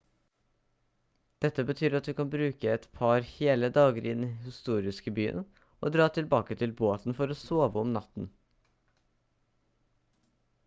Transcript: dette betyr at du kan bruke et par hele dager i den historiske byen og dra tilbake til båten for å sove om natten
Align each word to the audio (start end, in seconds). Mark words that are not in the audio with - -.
dette 1.43 1.63
betyr 1.65 1.95
at 1.97 2.07
du 2.11 2.13
kan 2.19 2.29
bruke 2.35 2.69
et 2.75 2.87
par 3.01 3.27
hele 3.33 3.67
dager 3.75 3.99
i 4.07 4.13
den 4.13 4.23
historiske 4.45 5.13
byen 5.19 5.37
og 5.87 5.93
dra 5.97 6.07
tilbake 6.17 6.57
til 6.63 6.73
båten 6.81 7.17
for 7.19 7.35
å 7.35 7.37
sove 7.43 7.83
om 7.85 7.91
natten 7.99 8.31